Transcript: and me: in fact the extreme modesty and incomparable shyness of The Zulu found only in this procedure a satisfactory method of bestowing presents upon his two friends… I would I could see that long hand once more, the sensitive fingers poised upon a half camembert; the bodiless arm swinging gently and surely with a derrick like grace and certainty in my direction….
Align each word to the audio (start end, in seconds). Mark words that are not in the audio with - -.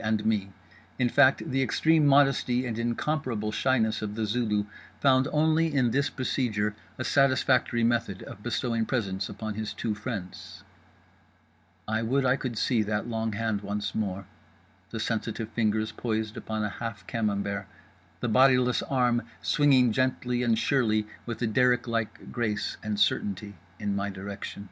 and 0.00 0.24
me: 0.24 0.52
in 0.96 1.08
fact 1.08 1.50
the 1.50 1.60
extreme 1.60 2.06
modesty 2.06 2.64
and 2.64 2.78
incomparable 2.78 3.50
shyness 3.50 4.00
of 4.00 4.14
The 4.14 4.26
Zulu 4.26 4.64
found 5.00 5.26
only 5.32 5.74
in 5.74 5.90
this 5.90 6.08
procedure 6.08 6.76
a 6.98 7.02
satisfactory 7.02 7.82
method 7.82 8.22
of 8.22 8.40
bestowing 8.40 8.86
presents 8.86 9.28
upon 9.28 9.54
his 9.54 9.72
two 9.74 9.96
friends… 9.96 10.62
I 11.88 12.02
would 12.02 12.24
I 12.24 12.36
could 12.36 12.56
see 12.56 12.82
that 12.84 13.08
long 13.08 13.32
hand 13.32 13.62
once 13.62 13.92
more, 13.92 14.26
the 14.90 15.00
sensitive 15.00 15.48
fingers 15.48 15.90
poised 15.90 16.36
upon 16.36 16.62
a 16.62 16.68
half 16.78 17.04
camembert; 17.08 17.66
the 18.20 18.28
bodiless 18.28 18.82
arm 18.84 19.22
swinging 19.42 19.90
gently 19.90 20.44
and 20.44 20.56
surely 20.56 21.08
with 21.26 21.42
a 21.42 21.48
derrick 21.48 21.88
like 21.88 22.30
grace 22.30 22.76
and 22.84 23.00
certainty 23.00 23.56
in 23.80 23.96
my 23.96 24.10
direction…. 24.10 24.68